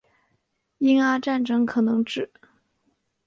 [0.79, 2.31] 英阿战争可能指